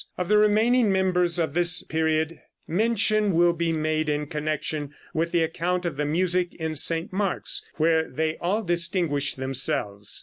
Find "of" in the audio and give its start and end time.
0.17-0.29, 1.37-1.53, 5.85-5.95